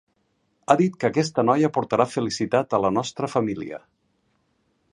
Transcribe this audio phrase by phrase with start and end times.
[0.67, 3.83] Ha dit que aquesta noia portarà felicitat a la nostra família.